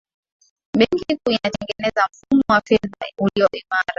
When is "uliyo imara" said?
3.17-3.85